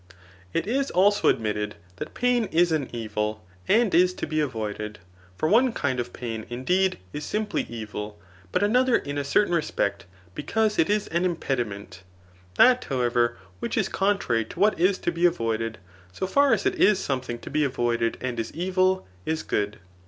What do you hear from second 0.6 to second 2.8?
is also adimtted, that pain is